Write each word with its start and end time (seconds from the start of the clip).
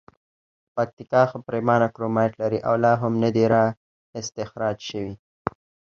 پکتیکا 0.75 1.21
ښه 1.29 1.37
پریمانه 1.47 1.87
کرومایټ 1.95 2.33
لري 2.41 2.59
او 2.67 2.75
لا 2.83 2.93
هم 3.01 3.13
ندي 3.23 3.45
را 3.53 3.63
اختسراج 4.19 4.77
شوي. 4.89 5.13